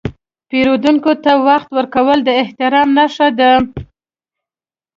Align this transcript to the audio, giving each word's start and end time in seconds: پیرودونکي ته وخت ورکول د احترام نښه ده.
پیرودونکي 0.49 1.13
ته 1.23 1.31
وخت 1.47 1.69
ورکول 1.75 2.19
د 2.23 2.29
احترام 2.41 2.89
نښه 2.97 3.27
ده. 3.39 3.51